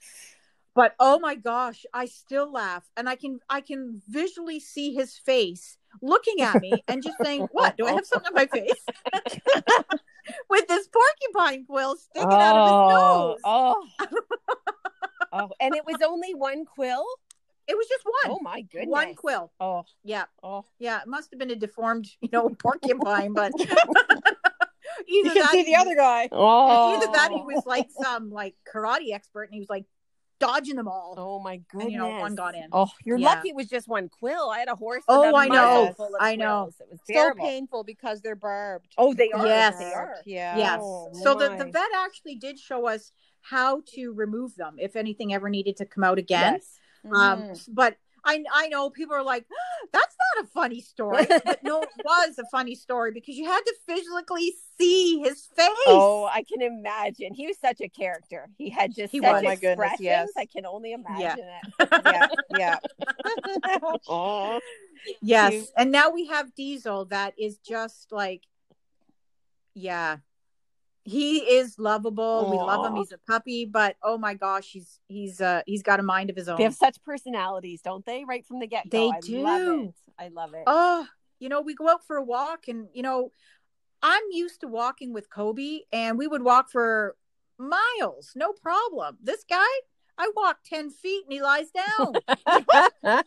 but 0.74 0.94
oh 0.98 1.18
my 1.20 1.36
gosh 1.36 1.86
i 1.94 2.06
still 2.06 2.52
laugh 2.52 2.84
and 2.96 3.08
i 3.08 3.14
can 3.14 3.38
i 3.48 3.60
can 3.60 4.02
visually 4.08 4.58
see 4.60 4.94
his 4.94 5.16
face 5.16 5.78
looking 6.02 6.40
at 6.40 6.60
me 6.60 6.82
and 6.88 7.02
just 7.02 7.16
saying 7.22 7.46
what 7.52 7.76
do 7.76 7.86
i 7.86 7.92
have 7.92 8.04
something 8.04 8.28
on 8.28 8.34
my 8.34 8.46
face 8.46 8.84
porcupine 11.50 11.66
quill 11.66 11.96
sticking 11.96 12.32
out 12.32 12.56
of 12.56 12.66
his 12.66 12.72
oh, 12.72 12.88
nose 12.88 13.38
Oh. 13.44 13.86
oh. 15.32 15.50
And 15.60 15.74
it 15.74 15.84
was 15.84 15.96
only 16.06 16.34
one 16.34 16.64
quill? 16.64 17.04
it 17.66 17.76
was 17.76 17.86
just 17.86 18.04
one 18.04 18.36
Oh 18.36 18.40
my 18.42 18.62
goodness. 18.62 18.88
one 18.88 19.14
quill 19.14 19.52
Oh. 19.60 19.84
yeah 20.02 20.24
Oh. 20.42 20.64
yeah 20.78 21.00
it 21.02 21.06
must 21.06 21.30
have 21.30 21.38
been 21.38 21.50
a 21.50 21.56
deformed 21.56 22.08
you 22.20 22.28
know 22.32 22.48
porcupine 22.58 23.32
but 23.32 23.52
you 25.06 25.24
either 25.24 25.32
can 25.32 25.42
that 25.42 25.50
see 25.50 25.62
the 25.64 25.76
other 25.76 25.94
guy. 25.94 26.28
Oh. 26.32 26.96
either 26.96 27.12
that 27.12 27.30
he 27.30 27.42
was 27.42 27.62
like 27.66 27.88
oh. 27.98 28.02
some 28.02 28.30
like 28.30 28.54
karate 28.72 29.12
expert 29.12 29.44
and 29.44 29.54
he 29.54 29.60
was 29.60 29.70
like 29.70 29.84
dodging 30.40 30.74
them 30.76 30.88
all 30.88 31.14
Oh 31.16 31.38
my 31.38 31.58
goodness. 31.58 31.84
and 31.84 31.92
you 31.92 31.98
know 31.98 32.08
one 32.18 32.34
got 32.34 32.54
in 32.56 32.66
Oh, 32.72 32.88
you're 33.04 33.18
Yeah. 33.18 33.28
lucky 33.28 33.50
it 33.50 33.54
was 33.54 33.68
just 33.68 33.86
one 33.86 34.08
quill. 34.08 34.50
I 34.50 34.58
had 34.58 34.68
a 34.68 34.74
horse. 34.74 35.04
Oh, 35.06 35.36
I 35.36 35.46
know. 35.48 35.54
muzzle 35.54 35.94
full 35.94 36.06
of 36.16 36.20
I 36.20 36.34
know. 36.34 36.70
It 36.80 36.88
was 36.90 37.00
So 37.04 37.32
painful 37.34 37.84
because 37.84 38.20
they're 38.22 38.34
barbed. 38.34 38.92
Oh, 38.98 39.14
they 39.14 39.30
are. 39.30 39.46
Yes. 39.46 39.78
They 39.78 39.92
are. 39.92 40.16
Yeah. 40.26 40.56
yes 40.56 40.78
Oh, 40.82 41.10
so 41.22 41.34
the, 41.34 41.50
the 41.56 41.66
vet 41.70 41.88
actually 41.94 42.34
did 42.36 42.58
show 42.58 42.88
us 42.88 43.12
how 43.42 43.82
to 43.94 44.12
remove 44.12 44.56
them 44.56 44.76
if 44.78 44.96
anything 44.96 45.32
ever 45.32 45.48
needed 45.48 45.76
to 45.76 45.84
come 45.86 46.02
out 46.04 46.18
again 46.18 46.54
Yes. 46.54 46.78
um 47.04 47.42
Mhm. 47.44 47.68
but 47.74 47.96
I, 48.24 48.44
I 48.52 48.68
know 48.68 48.90
people 48.90 49.14
are 49.16 49.22
like 49.22 49.46
that's 49.92 50.16
not 50.36 50.44
a 50.44 50.48
funny 50.48 50.80
story 50.80 51.26
but 51.28 51.62
no 51.62 51.82
it 51.82 51.88
was 52.04 52.38
a 52.38 52.44
funny 52.46 52.74
story 52.74 53.12
because 53.12 53.36
you 53.36 53.44
had 53.46 53.60
to 53.60 53.74
physically 53.86 54.54
see 54.78 55.18
his 55.20 55.46
face 55.56 55.66
Oh, 55.86 56.28
I 56.32 56.42
can 56.42 56.62
imagine. 56.62 57.34
He 57.34 57.46
was 57.46 57.58
such 57.58 57.80
a 57.80 57.88
character. 57.88 58.48
He 58.56 58.70
had 58.70 58.94
just 58.94 59.12
He 59.12 59.18
such 59.20 59.30
was. 59.32 59.42
Oh 59.42 59.44
my 59.44 59.54
goodness, 59.56 59.92
expressions. 59.92 60.00
yes. 60.00 60.28
I 60.36 60.46
can 60.46 60.64
only 60.66 60.92
imagine 60.92 61.44
Yeah. 61.44 61.60
it. 61.80 61.88
yeah. 62.04 62.28
Yeah. 62.50 62.78
Oh. 64.08 64.60
yes 65.22 65.70
and 65.76 65.90
now 65.90 66.10
we 66.10 66.26
have 66.26 66.54
diesel 66.54 67.06
that 67.06 67.34
is 67.38 67.58
just 67.58 68.12
like 68.12 68.42
yeah 69.74 70.18
he 71.04 71.38
is 71.38 71.78
lovable 71.78 72.50
we 72.50 72.58
love 72.58 72.84
him 72.84 72.94
he's 72.94 73.12
a 73.12 73.18
puppy 73.26 73.64
but 73.64 73.96
oh 74.02 74.18
my 74.18 74.34
gosh 74.34 74.70
he's 74.70 75.00
he's 75.08 75.40
uh 75.40 75.62
he's 75.66 75.82
got 75.82 75.98
a 75.98 76.02
mind 76.02 76.28
of 76.30 76.36
his 76.36 76.48
own 76.48 76.56
They 76.58 76.64
have 76.64 76.74
such 76.74 77.02
personalities, 77.02 77.80
don't 77.80 78.04
they? 78.04 78.24
Right 78.24 78.44
from 78.46 78.58
the 78.60 78.66
get 78.66 78.90
go. 78.90 78.98
They 78.98 79.08
I 79.08 79.20
do. 79.20 79.42
love 79.42 79.62
it. 79.86 79.94
I 80.18 80.28
love 80.28 80.54
it. 80.54 80.64
oh 80.66 81.06
you 81.38 81.48
know 81.48 81.62
we 81.62 81.74
go 81.74 81.88
out 81.88 82.06
for 82.06 82.16
a 82.16 82.22
walk 82.22 82.68
and 82.68 82.86
you 82.92 83.02
know 83.02 83.32
i'm 84.02 84.22
used 84.30 84.60
to 84.60 84.68
walking 84.68 85.12
with 85.12 85.30
kobe 85.30 85.80
and 85.92 86.18
we 86.18 86.26
would 86.26 86.42
walk 86.42 86.70
for 86.70 87.16
miles 87.58 88.32
no 88.36 88.52
problem 88.52 89.16
this 89.22 89.42
guy 89.48 89.64
i 90.18 90.30
walk 90.36 90.58
10 90.64 90.90
feet 90.90 91.24
and 91.24 91.32
he 91.32 91.42
lies 91.42 91.70
down 91.70 92.12
and 93.06 93.24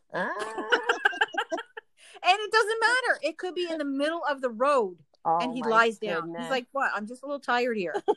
it 2.23 2.51
doesn't 2.51 2.79
matter 2.79 3.19
it 3.23 3.37
could 3.37 3.55
be 3.55 3.67
in 3.69 3.79
the 3.79 3.85
middle 3.85 4.21
of 4.29 4.41
the 4.41 4.49
road 4.49 4.97
Oh, 5.25 5.39
and 5.39 5.55
he 5.55 5.63
lies 5.63 5.97
down. 5.99 6.33
He's 6.37 6.49
like 6.49 6.67
what? 6.71 6.91
I'm 6.93 7.07
just 7.07 7.23
a 7.23 7.25
little 7.25 7.39
tired 7.39 7.77
here. 7.77 7.93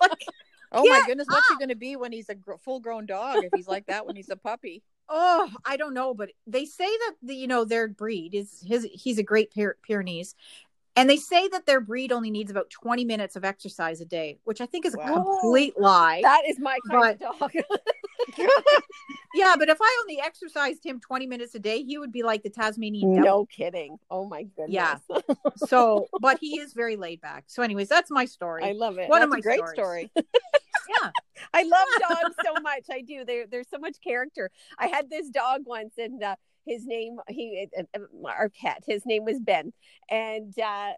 Like, 0.00 0.26
Oh 0.70 0.84
my 0.86 1.00
goodness, 1.06 1.26
what's 1.28 1.48
he 1.48 1.56
going 1.56 1.70
to 1.70 1.74
be 1.74 1.96
when 1.96 2.12
he's 2.12 2.28
a 2.28 2.34
gr- 2.34 2.56
full-grown 2.62 3.06
dog? 3.06 3.42
If 3.42 3.52
he's 3.52 3.66
like 3.66 3.86
that 3.86 4.06
when 4.06 4.16
he's 4.16 4.30
a 4.30 4.36
puppy, 4.36 4.82
oh 5.08 5.50
i 5.64 5.76
don't 5.76 5.94
know 5.94 6.12
but 6.14 6.30
they 6.46 6.64
say 6.64 6.84
that 6.86 7.14
the 7.22 7.34
you 7.34 7.46
know 7.46 7.64
their 7.64 7.88
breed 7.88 8.34
is 8.34 8.62
his 8.66 8.86
he's 8.92 9.18
a 9.18 9.22
great 9.22 9.52
Pyr- 9.52 9.76
pyrenees 9.82 10.34
and 10.96 11.08
they 11.08 11.16
say 11.16 11.48
that 11.48 11.64
their 11.64 11.80
breed 11.80 12.12
only 12.12 12.30
needs 12.30 12.50
about 12.50 12.68
20 12.70 13.04
minutes 13.04 13.36
of 13.36 13.44
exercise 13.44 14.00
a 14.00 14.04
day 14.04 14.38
which 14.44 14.60
i 14.60 14.66
think 14.66 14.84
is 14.84 14.94
a 14.94 14.98
complete 14.98 15.78
lie 15.80 16.20
that 16.22 16.42
is 16.46 16.58
my 16.58 16.78
kind 16.90 17.20
of 17.22 17.38
dog. 17.38 17.52
yeah 19.34 19.54
but 19.58 19.68
if 19.68 19.78
i 19.80 20.02
only 20.02 20.20
exercised 20.20 20.84
him 20.84 21.00
20 21.00 21.26
minutes 21.26 21.54
a 21.54 21.58
day 21.58 21.82
he 21.82 21.98
would 21.98 22.12
be 22.12 22.22
like 22.22 22.42
the 22.42 22.50
tasmanian 22.50 23.14
devil 23.14 23.24
no 23.24 23.46
kidding. 23.46 23.96
Oh 24.10 24.26
my 24.26 24.42
goodness. 24.42 24.70
Yeah. 24.70 24.98
so 25.56 26.08
but 26.20 26.38
he 26.40 26.58
is 26.58 26.72
very 26.72 26.96
laid 26.96 27.20
back 27.20 27.44
so 27.46 27.62
anyways 27.62 27.88
that's 27.88 28.10
my 28.10 28.24
story 28.24 28.64
I 28.64 28.72
love 28.72 28.98
it. 28.98 29.08
One 29.08 29.20
that's 29.20 29.24
of 29.24 29.30
my 29.30 29.38
a 29.38 29.42
great 29.42 29.58
stories. 29.58 29.74
story. 29.74 30.10
yeah 31.02 31.10
I 31.54 31.62
love 31.62 31.88
dogs 32.08 32.34
so 32.44 32.60
much. 32.62 32.84
I 32.90 33.02
do. 33.02 33.24
There, 33.24 33.46
there's 33.46 33.68
so 33.70 33.78
much 33.78 33.96
character. 34.02 34.50
I 34.78 34.88
had 34.88 35.08
this 35.10 35.28
dog 35.30 35.62
once, 35.64 35.94
and 35.98 36.22
uh, 36.22 36.36
his 36.66 36.86
name, 36.86 37.18
he, 37.28 37.68
uh, 37.76 37.82
uh, 37.94 38.28
our 38.28 38.50
pet, 38.50 38.82
his 38.86 39.06
name 39.06 39.24
was 39.24 39.38
Ben, 39.40 39.72
and 40.10 40.54
uh, 40.58 40.92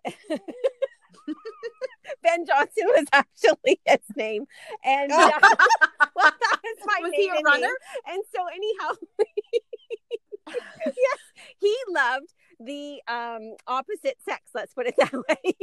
Ben 2.23 2.45
Johnson 2.47 2.85
was 2.89 3.07
actually 3.13 3.81
his 3.87 3.99
name, 4.17 4.47
and 4.85 5.11
uh, 5.13 5.31
well, 6.17 6.33
that 6.41 6.61
was 6.63 6.79
my 6.87 6.99
Was 7.03 7.13
he 7.15 7.29
a 7.29 7.41
runner? 7.43 7.61
name. 7.67 7.71
And 8.09 8.23
so, 8.35 8.47
anyhow, 8.47 8.95
yes, 10.87 11.21
he 11.59 11.75
loved 11.89 12.33
the 12.61 13.01
um 13.09 13.55
opposite 13.67 14.19
sex. 14.25 14.51
Let's 14.55 14.75
put 14.75 14.87
it 14.87 14.95
that 14.99 15.13
way. 15.13 15.55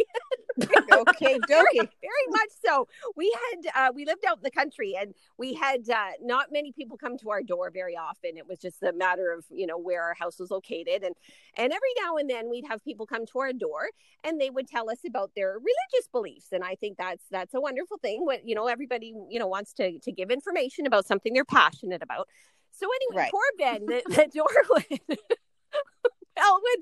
okay, 0.93 1.39
very, 1.47 1.75
very 1.75 2.27
much 2.29 2.49
so. 2.65 2.87
We 3.15 3.35
had 3.51 3.89
uh, 3.89 3.91
we 3.93 4.05
lived 4.05 4.25
out 4.25 4.37
in 4.37 4.43
the 4.43 4.51
country, 4.51 4.95
and 4.99 5.13
we 5.37 5.53
had 5.53 5.89
uh, 5.89 6.11
not 6.21 6.51
many 6.51 6.71
people 6.71 6.97
come 6.97 7.17
to 7.19 7.29
our 7.29 7.43
door 7.43 7.69
very 7.71 7.95
often. 7.95 8.37
It 8.37 8.47
was 8.47 8.59
just 8.59 8.81
a 8.83 8.91
matter 8.93 9.31
of 9.31 9.45
you 9.51 9.67
know 9.67 9.77
where 9.77 10.03
our 10.03 10.15
house 10.15 10.39
was 10.39 10.49
located, 10.51 11.03
and 11.03 11.15
and 11.55 11.71
every 11.71 11.93
now 12.01 12.17
and 12.17 12.29
then 12.29 12.49
we'd 12.49 12.65
have 12.67 12.83
people 12.83 13.05
come 13.05 13.25
to 13.27 13.39
our 13.39 13.53
door, 13.53 13.89
and 14.23 14.41
they 14.41 14.49
would 14.49 14.67
tell 14.67 14.89
us 14.89 14.99
about 15.07 15.31
their 15.35 15.53
religious 15.53 16.07
beliefs. 16.11 16.47
And 16.51 16.63
I 16.63 16.75
think 16.75 16.97
that's 16.97 17.23
that's 17.29 17.53
a 17.53 17.61
wonderful 17.61 17.97
thing. 17.97 18.25
What 18.25 18.47
you 18.47 18.55
know, 18.55 18.67
everybody 18.67 19.13
you 19.29 19.39
know 19.39 19.47
wants 19.47 19.73
to 19.73 19.99
to 19.99 20.11
give 20.11 20.31
information 20.31 20.85
about 20.87 21.05
something 21.05 21.33
they're 21.33 21.45
passionate 21.45 22.01
about. 22.01 22.27
So 22.71 22.87
anyway, 22.95 23.23
Right. 23.23 23.31
poor 23.31 23.41
Ben, 23.57 23.85
the, 23.85 24.01
the 24.07 24.27
door 24.33 24.47
would 24.71 25.19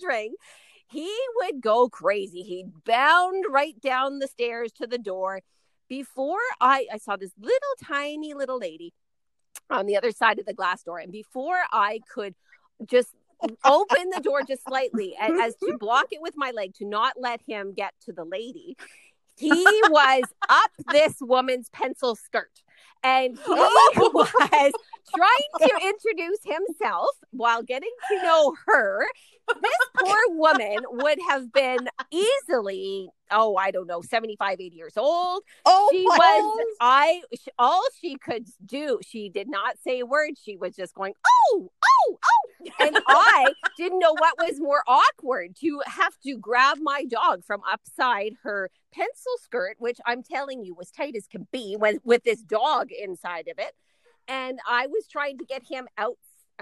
ring. 0.07 0.35
He 0.87 1.11
would 1.37 1.61
go 1.61 1.89
crazy. 1.89 2.43
He'd 2.43 2.83
bound 2.85 3.45
right 3.49 3.79
down 3.81 4.19
the 4.19 4.27
stairs 4.27 4.71
to 4.73 4.87
the 4.87 4.97
door. 4.97 5.41
Before 5.87 6.39
I, 6.61 6.87
I 6.91 6.97
saw 6.97 7.15
this 7.15 7.31
little 7.39 7.59
tiny 7.83 8.33
little 8.33 8.59
lady 8.59 8.93
on 9.69 9.85
the 9.85 9.97
other 9.97 10.11
side 10.11 10.39
of 10.39 10.45
the 10.45 10.53
glass 10.53 10.83
door. 10.83 10.99
And 10.99 11.11
before 11.11 11.59
I 11.71 12.01
could 12.13 12.35
just 12.85 13.09
open 13.63 14.09
the 14.13 14.21
door 14.21 14.41
just 14.47 14.63
slightly 14.63 15.15
a- 15.19 15.41
as 15.41 15.55
to 15.57 15.77
block 15.77 16.07
it 16.11 16.21
with 16.21 16.35
my 16.37 16.51
leg 16.51 16.73
to 16.75 16.85
not 16.85 17.13
let 17.19 17.41
him 17.47 17.73
get 17.73 17.93
to 18.05 18.13
the 18.13 18.23
lady, 18.23 18.77
he 19.37 19.63
was 19.89 20.23
up 20.47 20.71
this 20.91 21.15
woman's 21.19 21.69
pencil 21.69 22.15
skirt. 22.15 22.63
And 23.03 23.37
he 23.45 23.51
was 23.51 24.71
trying 25.15 25.69
to 25.69 25.87
introduce 25.87 26.39
himself 26.43 27.09
while 27.31 27.61
getting 27.61 27.91
to 28.09 28.23
know 28.23 28.55
her. 28.65 29.05
This 29.61 29.77
poor 29.97 30.17
woman 30.29 30.77
would 30.89 31.19
have 31.29 31.53
been 31.53 31.87
easily, 32.11 33.09
oh, 33.29 33.55
I 33.55 33.71
don't 33.71 33.87
know, 33.87 34.01
75, 34.01 34.59
80 34.59 34.75
years 34.75 34.97
old. 34.97 35.43
Oh, 35.65 35.89
she 35.91 36.03
was 36.03 36.65
i 36.81 37.21
all 37.59 37.83
she 38.01 38.17
could 38.17 38.47
do 38.65 38.99
she 39.05 39.29
did 39.29 39.49
not 39.49 39.77
say 39.83 39.99
a 39.99 40.05
word. 40.05 40.31
She 40.41 40.57
was 40.57 40.75
just 40.75 40.95
going 40.95 41.13
oh 41.27 41.69
oh 41.83 42.17
oh. 42.23 42.71
And 42.79 42.97
i 43.07 43.53
didn't 43.77 43.99
know 43.99 44.13
what 44.13 44.37
was 44.39 44.59
more 44.59 44.83
awkward 44.87 45.55
to 45.57 45.81
have 45.85 46.17
to 46.25 46.37
grab 46.37 46.77
my 46.81 47.05
dog 47.05 47.43
from 47.45 47.61
upside 47.71 48.33
her 48.43 48.71
pencil 48.95 49.33
skirt 49.41 49.75
which 49.79 49.99
i'm 50.05 50.23
telling 50.23 50.63
you 50.63 50.73
was 50.73 50.89
tight 50.91 51.15
as 51.15 51.27
can 51.27 51.47
be 51.51 51.75
with, 51.79 51.97
with 52.03 52.23
this 52.23 52.41
dog 52.41 52.89
inside 52.91 53.47
of 53.47 53.59
it. 53.59 53.73
And 54.27 54.59
i 54.67 54.87
was 54.87 55.07
trying 55.07 55.37
to 55.39 55.45
get 55.45 55.63
him 55.69 55.87
out 55.97 56.17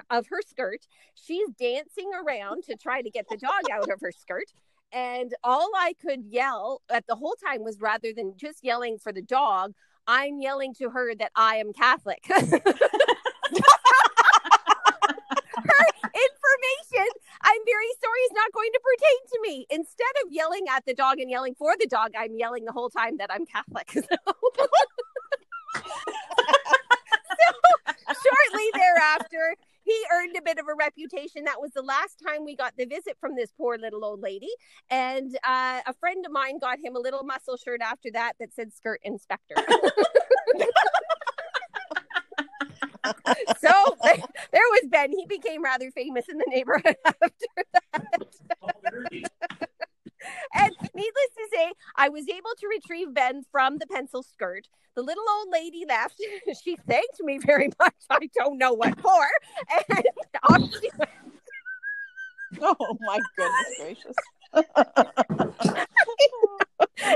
of 0.09 0.27
her 0.27 0.41
skirt. 0.47 0.87
She's 1.15 1.49
dancing 1.59 2.11
around 2.13 2.63
to 2.63 2.75
try 2.75 3.01
to 3.01 3.09
get 3.09 3.27
the 3.29 3.37
dog 3.37 3.69
out 3.71 3.89
of 3.89 3.99
her 4.01 4.11
skirt. 4.11 4.51
And 4.91 5.33
all 5.43 5.71
I 5.75 5.93
could 6.01 6.25
yell 6.25 6.81
at 6.89 7.07
the 7.07 7.15
whole 7.15 7.35
time 7.45 7.63
was 7.63 7.79
rather 7.79 8.13
than 8.15 8.35
just 8.37 8.63
yelling 8.63 8.99
for 8.99 9.11
the 9.11 9.21
dog, 9.21 9.73
I'm 10.05 10.39
yelling 10.39 10.73
to 10.75 10.89
her 10.89 11.15
that 11.15 11.31
I 11.35 11.55
am 11.55 11.73
Catholic. 11.73 12.23
her 12.27 12.41
information, 16.03 17.07
I'm 17.43 17.61
very 17.65 17.91
sorry, 18.01 18.19
is 18.25 18.31
not 18.33 18.51
going 18.53 18.71
to 18.73 18.79
pertain 18.79 19.19
to 19.33 19.39
me. 19.41 19.67
Instead 19.69 20.15
of 20.23 20.31
yelling 20.31 20.65
at 20.69 20.85
the 20.85 20.93
dog 20.93 21.19
and 21.19 21.29
yelling 21.29 21.55
for 21.55 21.73
the 21.79 21.87
dog, 21.87 22.11
I'm 22.17 22.35
yelling 22.35 22.65
the 22.65 22.71
whole 22.71 22.89
time 22.89 23.17
that 23.17 23.29
I'm 23.31 23.45
Catholic. 23.45 23.95
So, 28.05 28.13
shortly 28.13 28.65
thereafter, 28.73 29.55
he 29.83 30.05
earned 30.13 30.35
a 30.37 30.41
bit 30.41 30.59
of 30.59 30.67
a 30.67 30.75
reputation. 30.75 31.43
That 31.45 31.59
was 31.59 31.71
the 31.71 31.81
last 31.81 32.21
time 32.25 32.45
we 32.45 32.55
got 32.55 32.73
the 32.77 32.85
visit 32.85 33.17
from 33.19 33.35
this 33.35 33.51
poor 33.57 33.77
little 33.77 34.05
old 34.05 34.21
lady. 34.21 34.49
And 34.89 35.35
uh, 35.43 35.81
a 35.85 35.93
friend 35.99 36.25
of 36.25 36.31
mine 36.31 36.59
got 36.59 36.79
him 36.79 36.95
a 36.95 36.99
little 36.99 37.23
muscle 37.23 37.57
shirt 37.57 37.81
after 37.81 38.09
that 38.13 38.33
that 38.39 38.53
said 38.53 38.73
skirt 38.73 39.01
inspector. 39.03 39.55
so 43.59 43.95
there 44.51 44.61
was 44.71 44.83
Ben. 44.89 45.11
He 45.11 45.25
became 45.25 45.63
rather 45.63 45.91
famous 45.91 46.25
in 46.29 46.37
the 46.37 46.45
neighborhood 46.47 46.95
after 47.05 47.29
that. 47.93 48.23
and 50.53 50.71
needless 50.93 51.31
to 51.37 51.47
say, 51.51 51.73
I 51.95 52.09
was 52.09 52.27
able 52.29 52.51
to 52.59 52.67
retrieve 52.67 53.13
Ben 53.13 53.43
from 53.51 53.77
the 53.77 53.87
pencil 53.87 54.23
skirt. 54.23 54.67
The 54.95 55.01
little 55.01 55.23
old 55.37 55.49
lady 55.51 55.85
left. 55.87 56.21
she 56.63 56.77
thanked 56.87 57.19
me 57.21 57.39
very 57.39 57.69
much. 57.79 57.93
I 58.09 58.29
don't 58.37 58.57
know 58.57 58.73
what 58.73 58.99
for. 58.99 59.27
And 59.89 60.05
off 60.49 60.61
she 60.81 60.89
went. 60.97 61.09
Oh 62.61 62.97
my 63.01 63.19
goodness 63.35 63.75
gracious. 63.79 64.15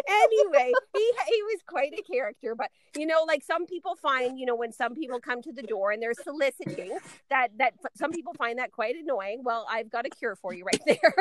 anyway, 0.07 0.71
he 0.93 1.11
he 1.27 1.43
was 1.43 1.59
quite 1.89 1.99
a 1.99 2.03
character, 2.03 2.55
but 2.55 2.69
you 2.95 3.05
know, 3.05 3.23
like 3.27 3.43
some 3.43 3.65
people 3.65 3.95
find, 3.95 4.39
you 4.39 4.45
know, 4.45 4.55
when 4.55 4.71
some 4.71 4.95
people 4.95 5.19
come 5.19 5.41
to 5.41 5.51
the 5.51 5.63
door 5.63 5.91
and 5.91 6.01
they're 6.01 6.13
soliciting, 6.13 6.97
that 7.29 7.49
that 7.57 7.73
some 7.95 8.11
people 8.11 8.33
find 8.33 8.59
that 8.59 8.71
quite 8.71 8.95
annoying. 8.95 9.41
Well, 9.43 9.65
I've 9.69 9.89
got 9.89 10.05
a 10.05 10.09
cure 10.09 10.35
for 10.35 10.53
you 10.53 10.65
right 10.65 10.81
there. 10.87 11.15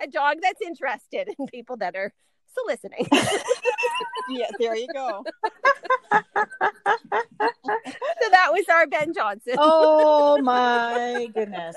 a 0.00 0.06
dog 0.06 0.38
that's 0.42 0.60
interested 0.62 1.28
in 1.38 1.46
people 1.46 1.76
that 1.78 1.96
are 1.96 2.12
soliciting. 2.54 3.06
Yeah, 4.30 4.46
there 4.58 4.76
you 4.76 4.88
go. 4.94 5.22
so 6.12 6.22
that 8.30 8.48
was 8.52 8.64
our 8.70 8.86
Ben 8.86 9.12
Johnson. 9.12 9.54
Oh 9.58 10.40
my 10.40 11.28
goodness. 11.34 11.76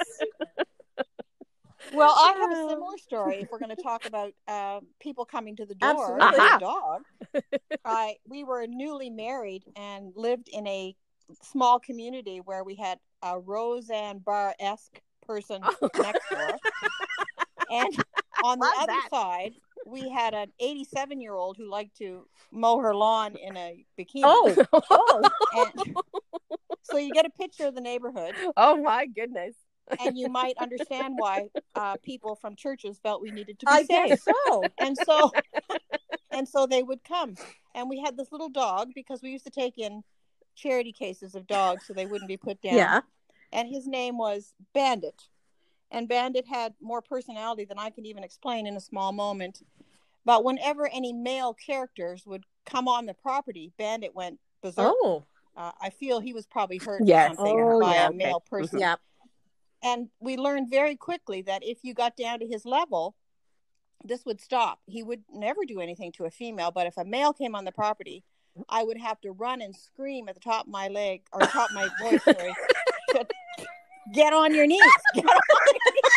Well, 1.94 2.14
I 2.18 2.34
have 2.40 2.52
a 2.52 2.70
similar 2.70 2.98
story. 2.98 3.38
If 3.42 3.52
we're 3.52 3.60
going 3.60 3.76
to 3.76 3.82
talk 3.82 4.06
about 4.06 4.34
uh, 4.48 4.80
people 5.00 5.26
coming 5.26 5.56
to 5.58 5.66
the 5.66 5.76
door 5.76 6.20
Absolutely. 6.20 6.28
with 6.32 6.40
Aha. 6.40 6.58
a 6.58 6.60
dog, 6.60 7.02
I 7.86 8.16
we 8.28 8.44
were 8.44 8.66
newly 8.68 9.10
married 9.10 9.64
and 9.76 10.12
lived 10.16 10.50
in 10.52 10.68
a 10.68 10.96
small 11.42 11.80
community 11.80 12.40
where 12.44 12.64
we 12.64 12.76
had 12.76 13.00
a 13.22 13.40
Roseanne 13.40 14.20
Barr 14.20 14.54
esque 14.60 15.02
person 15.26 15.62
next 15.98 16.30
door, 16.30 16.58
and 17.72 18.04
on 18.44 18.60
the 18.60 18.66
Love 18.66 18.76
other 18.84 18.94
that. 18.94 19.10
side 19.12 19.54
we 19.86 20.10
had 20.10 20.34
an 20.34 20.52
87 20.60 21.22
year 21.22 21.34
old 21.34 21.58
who 21.58 21.70
liked 21.70 21.98
to 21.98 22.28
mow 22.52 22.80
her 22.80 22.94
lawn 22.94 23.36
in 23.36 23.56
a 23.56 23.86
bikini. 23.98 24.22
Oh, 24.24 24.66
oh. 24.92 25.72
So 26.90 26.98
you 26.98 27.12
get 27.12 27.26
a 27.26 27.30
picture 27.30 27.68
of 27.68 27.76
the 27.76 27.82
neighborhood, 27.82 28.34
oh 28.56 28.82
my 28.82 29.08
goodness. 29.08 29.56
and 30.00 30.18
you 30.18 30.30
might 30.30 30.56
understand 30.58 31.16
why 31.18 31.48
uh, 31.76 31.98
people 32.02 32.36
from 32.36 32.56
churches 32.56 32.98
felt 33.04 33.22
we 33.22 33.30
needed 33.32 33.60
to 33.60 33.66
be 33.66 33.72
I 33.72 33.84
safe. 33.84 34.22
so. 34.22 34.72
And 34.80 34.98
so, 34.98 35.32
and 36.38 36.48
so 36.48 36.68
they 36.68 36.84
would 36.84 37.04
come, 37.04 37.36
and 37.74 37.90
we 37.90 38.00
had 38.00 38.16
this 38.16 38.32
little 38.32 38.50
dog 38.50 38.92
because 38.94 39.22
we 39.24 39.32
used 39.32 39.46
to 39.46 39.52
take 39.52 39.78
in 39.78 40.04
charity 40.56 40.92
cases 40.92 41.36
of 41.36 41.48
dogs 41.48 41.86
so 41.86 41.94
they 41.94 42.06
wouldn't 42.06 42.28
be 42.28 42.38
put 42.38 42.62
down. 42.62 42.76
Yeah. 42.76 43.02
And 43.52 43.68
his 43.68 43.88
name 43.88 44.18
was 44.18 44.54
Bandit, 44.74 45.24
and 45.92 46.08
Bandit 46.08 46.46
had 46.48 46.74
more 46.80 47.02
personality 47.02 47.66
than 47.66 47.80
I 47.80 47.90
can 47.90 48.06
even 48.06 48.24
explain 48.24 48.68
in 48.68 48.76
a 48.76 48.80
small 48.80 49.12
moment. 49.12 49.64
But 50.26 50.44
whenever 50.44 50.88
any 50.88 51.14
male 51.14 51.54
characters 51.54 52.26
would 52.26 52.44
come 52.66 52.88
on 52.88 53.06
the 53.06 53.14
property, 53.14 53.72
Bandit 53.78 54.14
went 54.14 54.40
berserk. 54.62 54.94
Oh, 55.02 55.24
Uh, 55.56 55.72
I 55.82 55.90
feel 55.90 56.20
he 56.20 56.34
was 56.34 56.46
probably 56.46 56.78
hurt 56.78 57.02
Yes. 57.04 57.30
something 57.36 57.60
Oh, 57.60 57.82
by 57.82 57.96
yeah, 57.96 58.06
a 58.06 58.10
okay. 58.10 58.18
male 58.18 58.42
person. 58.42 58.80
yeah. 58.80 58.98
And 59.82 60.10
we 60.20 60.38
learned 60.38 60.70
very 60.70 60.96
quickly 60.96 61.42
that 61.44 61.64
if 61.64 61.80
you 61.84 61.96
got 61.96 62.16
down 62.16 62.40
to 62.42 62.46
his 62.48 62.64
level, 62.64 63.16
this 64.04 64.26
would 64.26 64.40
stop. 64.42 64.80
He 64.86 65.04
would 65.04 65.24
never 65.32 65.66
do 65.66 65.80
anything 65.80 66.12
to 66.14 66.26
a 66.26 66.32
female, 66.32 66.72
but 66.72 66.88
if 66.88 66.98
a 66.98 67.06
male 67.06 67.34
came 67.34 67.56
on 67.56 67.66
the 67.66 67.72
property, 67.72 68.24
I 68.70 68.84
would 68.84 68.98
have 68.98 69.22
to 69.22 69.32
run 69.32 69.62
and 69.62 69.76
scream 69.76 70.28
at 70.30 70.36
the 70.36 70.42
top 70.42 70.66
of 70.66 70.72
my 70.72 70.88
leg 70.88 71.22
or 71.32 71.42
top 71.42 71.70
of 71.70 71.76
my 71.76 71.90
voice, 72.02 72.24
sorry, 72.24 72.56
get 74.14 74.34
on 74.34 74.54
your 74.54 74.68
knees. 74.68 74.82
Get 75.14 75.26
on 75.26 75.42
your 75.68 75.94
knees. 75.94 76.12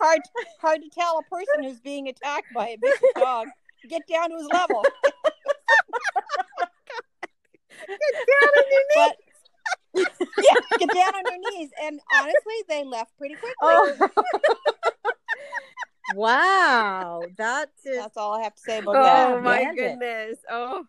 hard, 0.00 0.20
hard 0.60 0.82
to 0.82 0.88
tell 0.90 1.18
a 1.18 1.22
person 1.34 1.62
who's 1.64 1.80
being 1.80 2.08
attacked 2.08 2.52
by 2.54 2.68
a 2.70 2.76
big 2.76 2.92
dog. 3.16 3.48
Get 3.88 4.02
down 4.08 4.30
to 4.30 4.36
his 4.36 4.46
level. 4.52 4.84
Get 7.86 7.98
down 8.28 8.48
on 8.48 8.64
your 8.70 8.84
knees. 8.94 9.14
But 9.14 9.16
yeah, 9.94 10.54
get 10.78 10.88
down 10.94 11.14
on 11.14 11.22
your 11.26 11.38
knees. 11.50 11.70
And 11.82 12.00
honestly, 12.14 12.62
they 12.68 12.84
left 12.84 13.16
pretty 13.18 13.34
quickly. 13.34 13.54
Oh. 13.60 14.08
Wow. 16.14 17.22
That 17.38 17.70
is. 17.84 17.96
That's 17.96 18.16
all 18.16 18.32
I 18.34 18.42
have 18.42 18.54
to 18.54 18.60
say 18.62 18.78
about 18.78 18.96
Oh 18.96 19.02
that. 19.02 19.42
my 19.42 19.58
Bandit. 19.64 19.76
goodness. 19.98 20.38
Oh. 20.50 20.84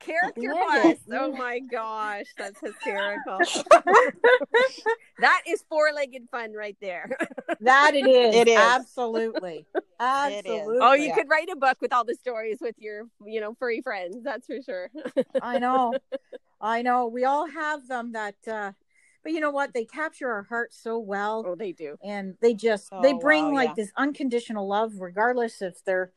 Character 0.00 0.52
Bandit. 0.52 0.98
Oh 1.12 1.32
my 1.32 1.58
gosh. 1.60 2.26
That's 2.38 2.60
hysterical. 2.60 3.38
that 5.18 5.42
is 5.48 5.64
four 5.68 5.90
legged 5.94 6.28
fun 6.30 6.52
right 6.52 6.76
there. 6.80 7.10
That 7.60 7.94
it 7.94 8.06
is. 8.08 8.34
It 8.34 8.48
is. 8.48 8.56
Absolutely. 8.58 9.64
Absolutely. 9.98 10.78
Oh, 10.80 10.92
you 10.92 11.06
Yeah. 11.06 11.14
could 11.14 11.28
write 11.30 11.48
a 11.50 11.56
book 11.56 11.78
with 11.80 11.92
all 11.92 12.04
the 12.04 12.14
stories 12.14 12.58
with 12.60 12.74
your, 12.78 13.04
you 13.24 13.40
know, 13.40 13.54
furry 13.54 13.80
friends. 13.80 14.16
That's 14.22 14.46
for 14.46 14.60
sure. 14.62 14.90
I 15.40 15.58
know. 15.58 15.94
I 16.60 16.82
know. 16.82 17.06
We 17.06 17.24
all 17.24 17.48
have 17.48 17.86
them 17.88 18.12
that 18.12 18.36
uh 18.46 18.72
but 19.24 19.32
you 19.32 19.40
know 19.40 19.50
what? 19.50 19.72
They 19.74 19.84
capture 19.84 20.30
our 20.30 20.44
hearts 20.44 20.78
so 20.80 20.98
well 20.98 21.44
Oh, 21.46 21.54
they 21.56 21.72
do. 21.72 21.96
and 22.04 22.36
they 22.40 22.54
just 22.54 22.90
they 23.02 23.12
Oh, 23.12 23.18
bring 23.18 23.46
wow, 23.46 23.52
like 23.54 23.70
yeah. 23.70 23.74
this 23.76 23.92
unconditional 23.96 24.68
love 24.68 24.92
regardless 24.98 25.60
if 25.62 25.82
they're 25.84 26.12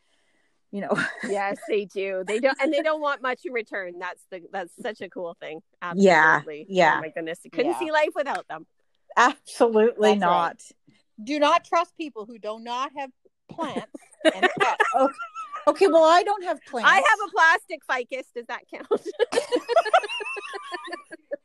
you 0.72 0.82
know 0.82 0.92
Yes, 1.30 1.58
they 1.68 1.86
do. 1.86 2.24
They 2.28 2.40
don't, 2.40 2.58
and 2.62 2.74
they 2.74 2.82
don't 2.82 3.02
want 3.02 3.22
much 3.22 3.42
in 3.46 3.54
return. 3.54 4.00
That's 4.00 4.24
the 4.30 4.42
that's 4.52 4.74
such 4.82 5.02
a 5.02 5.10
cool 5.10 5.36
thing. 5.40 5.62
Absolutely. 5.82 6.64
Oh 6.64 6.66
yeah. 6.70 6.96
Oh 6.98 7.02
my 7.02 7.10
goodness, 7.10 7.40
you 7.44 7.52
couldn't 7.52 7.72
Yeah. 7.72 7.80
see 7.80 7.92
life 7.92 8.10
without 8.16 8.48
them. 8.48 8.66
absolutely 9.16 10.12
That's 10.12 10.22
right. 10.22 10.30
not. 10.30 10.62
Do 11.24 11.40
not 11.40 11.66
trust 11.66 11.96
people 11.98 12.26
who 12.26 12.38
do 12.38 12.60
not 12.60 12.92
have 12.98 13.10
plants 13.50 13.98
and 14.36 14.46
pets. 14.60 14.84
Oh, 14.94 15.10
okay, 15.68 15.88
well 15.88 16.04
I 16.04 16.24
don't 16.24 16.44
have 16.44 16.64
plants 16.66 16.92
I 16.92 16.96
have 16.96 17.20
a 17.28 17.32
plastic 17.32 17.80
ficus. 17.90 18.28
Does 18.36 18.46
that 18.48 18.62
count? 18.72 18.88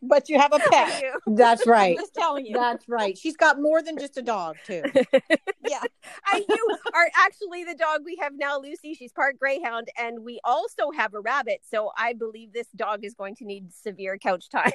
but 0.02 0.28
you 0.28 0.38
have 0.38 0.52
a 0.52 0.58
pet. 0.58 1.04
That's 1.26 1.66
right. 1.66 1.96
I'm 1.96 2.02
just 2.02 2.14
telling 2.14 2.44
you. 2.44 2.54
That's 2.54 2.88
right. 2.88 3.16
She's 3.16 3.36
got 3.36 3.60
more 3.60 3.82
than 3.82 3.96
just 3.98 4.16
a 4.16 4.22
dog, 4.22 4.56
too. 4.66 4.82
yeah. 5.68 5.82
I 6.26 6.44
you 6.48 6.76
are 6.94 7.10
actually 7.16 7.64
the 7.64 7.74
dog 7.74 8.02
we 8.04 8.16
have 8.20 8.32
now, 8.36 8.58
Lucy. 8.58 8.94
She's 8.94 9.12
part 9.12 9.38
greyhound, 9.38 9.88
and 9.98 10.24
we 10.24 10.40
also 10.44 10.90
have 10.90 11.14
a 11.14 11.20
rabbit. 11.20 11.60
So 11.70 11.92
I 11.96 12.12
believe 12.12 12.52
this 12.52 12.68
dog 12.74 13.04
is 13.04 13.14
going 13.14 13.36
to 13.36 13.44
need 13.44 13.72
severe 13.72 14.18
couch 14.18 14.48
time. 14.50 14.72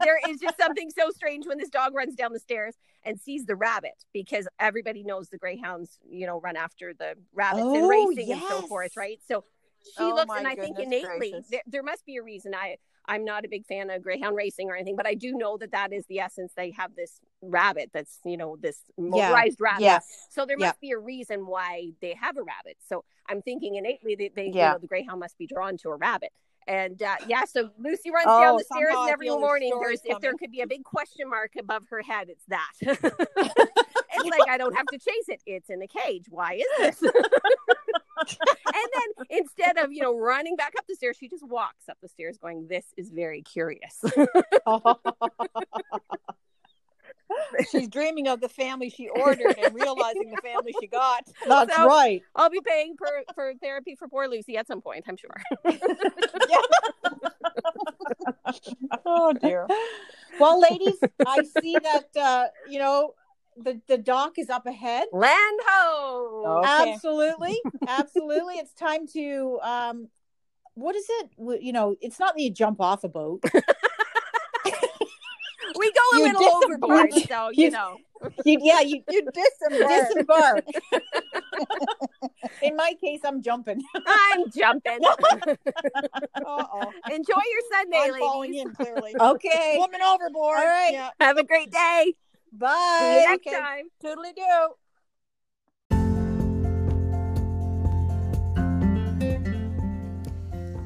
there 0.00 0.18
is 0.28 0.38
just 0.40 0.58
something 0.58 0.90
so 0.90 1.10
strange 1.10 1.46
when 1.46 1.58
this 1.58 1.68
dog 1.70 1.94
runs 1.94 2.14
down 2.14 2.32
the 2.32 2.40
stairs 2.40 2.74
and 3.04 3.20
sees 3.20 3.46
the 3.46 3.56
rabbit 3.56 4.04
because 4.12 4.46
everybody 4.58 5.02
knows 5.04 5.28
the 5.28 5.38
greyhounds, 5.38 5.98
you 6.08 6.26
know, 6.26 6.40
run 6.40 6.56
after 6.56 6.92
the 6.92 7.14
rabbits 7.34 7.66
Oh, 7.66 7.74
and 7.76 7.88
racing 7.88 8.32
and 8.32 8.42
so 8.48 8.62
forth, 8.66 8.96
right? 8.96 9.20
So 9.26 9.44
she 9.84 9.92
Oh, 10.02 10.14
looks, 10.14 10.32
and 10.36 10.46
I 10.46 10.56
think 10.56 10.78
innately 10.78 11.34
there, 11.50 11.62
there 11.66 11.82
must 11.82 12.04
be 12.04 12.16
a 12.16 12.22
reason. 12.22 12.54
I 12.54 12.76
I'm 13.08 13.24
not 13.24 13.44
a 13.44 13.48
big 13.48 13.66
fan 13.66 13.90
of 13.90 14.02
greyhound 14.02 14.36
racing 14.36 14.68
or 14.70 14.74
anything, 14.76 14.96
but 14.96 15.06
I 15.06 15.14
do 15.14 15.32
know 15.32 15.56
that 15.58 15.72
that 15.72 15.92
is 15.92 16.04
the 16.06 16.20
essence. 16.20 16.52
They 16.56 16.70
have 16.72 16.94
this 16.94 17.20
rabbit 17.42 17.90
that's 17.92 18.18
you 18.24 18.36
know 18.36 18.56
this 18.60 18.80
motorized 18.98 19.60
rabbit. 19.60 19.82
Yes. 19.82 20.26
So 20.30 20.46
there 20.46 20.56
Yeah. 20.58 20.66
must 20.68 20.80
be 20.80 20.90
a 20.90 20.98
reason 20.98 21.46
why 21.46 21.90
they 22.00 22.14
have 22.20 22.36
a 22.36 22.42
rabbit. 22.42 22.76
So 22.88 23.04
I'm 23.28 23.42
thinking 23.42 23.76
innately 23.76 24.14
that 24.16 24.34
they, 24.34 24.46
you 24.46 24.52
know, 24.54 24.78
the 24.78 24.86
greyhound 24.86 25.20
must 25.20 25.36
be 25.38 25.46
drawn 25.46 25.76
to 25.78 25.90
a 25.90 25.96
rabbit. 25.96 26.30
And 26.68 27.00
uh, 27.00 27.14
yeah, 27.28 27.44
so 27.44 27.70
Lucy 27.78 28.10
runs 28.10 28.26
Oh, 28.28 28.40
down 28.42 28.56
the 28.56 28.64
stairs, 28.64 28.94
and 28.98 29.10
every 29.10 29.28
there's 29.28 29.40
morning 29.40 29.78
there's 29.80 30.00
if 30.04 30.20
there 30.20 30.34
could 30.34 30.50
be 30.50 30.62
a 30.62 30.66
big 30.66 30.82
question 30.82 31.28
mark 31.28 31.52
above 31.56 31.84
her 31.90 32.02
head, 32.02 32.28
it's 32.28 32.44
that. 32.48 32.72
it's 32.80 34.38
like 34.38 34.48
I 34.48 34.58
don't 34.58 34.74
have 34.74 34.86
to 34.86 34.98
chase 34.98 35.28
it; 35.28 35.40
it's 35.46 35.70
in 35.70 35.80
a 35.82 35.86
cage. 35.86 36.24
Why 36.28 36.54
is 36.54 36.66
this? 37.00 37.12
and 38.40 38.88
then 38.94 39.26
instead 39.30 39.78
of 39.78 39.92
you 39.92 40.02
know 40.02 40.16
running 40.18 40.56
back 40.56 40.74
up 40.78 40.86
the 40.88 40.94
stairs, 40.94 41.16
she 41.18 41.28
just 41.28 41.46
walks 41.46 41.88
up 41.88 41.98
the 42.02 42.08
stairs, 42.08 42.38
going, 42.38 42.66
"This 42.68 42.84
is 42.96 43.10
very 43.10 43.42
curious." 43.42 44.02
She's 47.70 47.88
dreaming 47.88 48.28
of 48.28 48.40
the 48.40 48.48
family 48.48 48.88
she 48.88 49.08
ordered 49.08 49.56
and 49.58 49.74
realizing 49.74 50.30
the 50.30 50.40
family 50.42 50.72
she 50.80 50.86
got. 50.86 51.24
That's 51.46 51.74
So- 51.74 51.86
right. 51.86 52.22
I'll 52.36 52.50
be 52.50 52.60
paying 52.64 52.94
for 52.96 53.08
for 53.34 53.52
therapy 53.60 53.96
for 53.96 54.06
poor 54.08 54.28
Lucy 54.28 54.56
at 54.56 54.66
some 54.66 54.80
point, 54.80 55.04
I'm 55.08 55.16
sure. 55.16 55.34
Oh 59.04 59.32
dear. 59.32 59.66
Well, 60.38 60.60
ladies, 60.60 60.98
I 61.26 61.42
see 61.60 61.76
that, 61.82 62.08
uh, 62.20 62.46
you 62.68 62.78
know, 62.78 63.14
the, 63.56 63.80
the 63.88 63.98
dock 63.98 64.38
is 64.38 64.50
up 64.50 64.66
ahead. 64.66 65.06
Land 65.12 65.60
ho! 65.66 66.60
Okay. 66.62 66.92
Absolutely. 66.92 67.60
Absolutely. 67.88 68.54
It's 68.56 68.72
time 68.74 69.06
to, 69.14 69.58
um, 69.62 70.08
what 70.74 70.94
is 70.94 71.06
it? 71.08 71.30
You 71.62 71.72
know, 71.72 71.96
it's 72.00 72.18
not 72.20 72.34
that 72.36 72.42
you 72.42 72.50
jump 72.50 72.80
off 72.80 73.04
a 73.04 73.08
boat. 73.08 73.42
We 75.78 75.92
go 75.92 76.00
a 76.14 76.18
You 76.20 76.24
little 76.26 76.40
dis- 76.40 76.64
overboard, 76.64 77.12
you- 77.12 77.20
so 77.22 77.50
you 77.50 77.64
you- 77.64 77.70
know. 77.70 77.98
You, 78.46 78.58
yeah, 78.62 78.80
you 78.80 79.02
You 79.10 79.28
disembark. 79.30 80.08
disembark. 80.08 80.64
In 82.62 82.74
my 82.76 82.94
case, 82.98 83.20
I'm 83.24 83.42
jumping. 83.42 83.82
I'm 84.06 84.50
jumping. 84.50 84.98
Uh-oh. 85.04 86.92
Enjoy 87.10 87.34
your 87.34 87.62
Sunday, 87.72 87.98
I'm 88.04 88.18
falling 88.18 88.54
in 88.54 88.72
clearly. 88.74 89.14
Okay. 89.20 89.76
Woman 89.78 90.00
overboard. 90.00 90.56
All 90.58 90.64
right. 90.64 90.92
Yeah. 90.92 91.10
Have 91.20 91.36
a 91.36 91.44
great 91.44 91.70
day. 91.70 92.14
See 92.56 92.64
you 92.64 92.68
Bye. 92.68 93.24
next 93.28 93.46
okay. 93.46 93.60
time. 93.60 93.90
Toodly 94.02 94.34
do. 94.34 94.42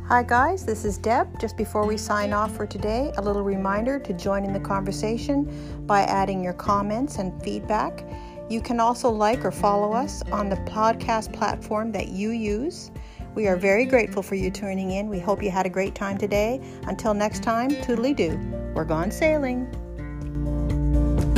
Hi, 0.08 0.24
guys, 0.24 0.66
this 0.66 0.84
is 0.84 0.98
Deb. 0.98 1.38
Just 1.38 1.56
before 1.56 1.86
we 1.86 1.96
sign 1.96 2.32
off 2.32 2.56
for 2.56 2.66
today, 2.66 3.12
a 3.16 3.22
little 3.22 3.44
reminder 3.44 4.00
to 4.00 4.12
join 4.12 4.44
in 4.44 4.52
the 4.52 4.58
conversation 4.58 5.86
by 5.86 6.00
adding 6.02 6.42
your 6.42 6.54
comments 6.54 7.18
and 7.18 7.40
feedback. 7.44 8.04
You 8.48 8.60
can 8.60 8.80
also 8.80 9.08
like 9.08 9.44
or 9.44 9.52
follow 9.52 9.92
us 9.92 10.22
on 10.32 10.48
the 10.48 10.56
podcast 10.56 11.32
platform 11.32 11.92
that 11.92 12.08
you 12.08 12.30
use. 12.30 12.90
We 13.36 13.46
are 13.46 13.56
very 13.56 13.84
grateful 13.84 14.24
for 14.24 14.34
you 14.34 14.50
tuning 14.50 14.90
in. 14.90 15.08
We 15.08 15.20
hope 15.20 15.40
you 15.40 15.52
had 15.52 15.66
a 15.66 15.70
great 15.70 15.94
time 15.94 16.18
today. 16.18 16.60
Until 16.88 17.14
next 17.14 17.44
time, 17.44 17.70
toodly 17.70 18.16
doo. 18.16 18.36
We're 18.74 18.84
gone 18.84 19.12
sailing. 19.12 19.72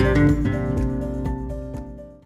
Thank 0.02 0.46
you. 0.46 0.61